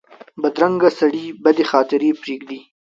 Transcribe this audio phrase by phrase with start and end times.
[0.41, 2.59] بدرنګه سړي بدې خاطرې پرېږدي